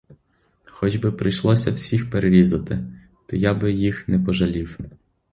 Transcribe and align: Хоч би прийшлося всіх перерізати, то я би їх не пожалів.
Хоч 0.63 0.95
би 0.95 1.11
прийшлося 1.11 1.71
всіх 1.71 2.09
перерізати, 2.09 2.79
то 3.25 3.35
я 3.35 3.53
би 3.53 3.71
їх 3.71 4.07
не 4.07 4.19
пожалів. 4.19 4.77